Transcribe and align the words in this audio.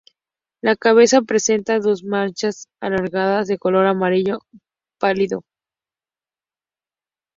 La 0.61 0.75
cabeza 0.75 1.21
presenta 1.21 1.77
dos 1.79 2.03
manchas 2.03 2.65
alargadas 2.81 3.45
de 3.47 3.59
color 3.59 3.85
amarillo 3.85 4.39
pálido. 4.99 5.43